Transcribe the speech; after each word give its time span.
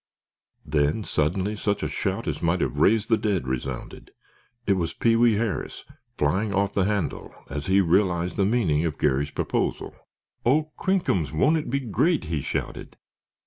Then, 0.65 1.03
suddenly, 1.03 1.55
such 1.55 1.83
a 1.83 1.87
shout 1.87 2.27
as 2.27 2.41
might 2.41 2.59
have 2.61 2.77
raised 2.77 3.07
the 3.07 3.19
dead 3.19 3.47
resounded. 3.47 4.09
It 4.65 4.73
was 4.73 4.93
Pee 4.93 5.15
wee 5.15 5.33
Harris, 5.35 5.83
flying 6.17 6.55
off 6.55 6.73
the 6.73 6.85
handle, 6.85 7.31
as 7.51 7.67
he 7.67 7.81
realized 7.81 8.35
the 8.35 8.43
meaning 8.45 8.83
of 8.83 8.97
Garry's 8.97 9.29
proposal. 9.29 9.93
"Oh, 10.43 10.71
crinkums, 10.75 11.31
won't 11.31 11.57
it 11.57 11.69
be 11.69 11.79
great!" 11.81 12.23
he 12.23 12.41
shouted. 12.41 12.97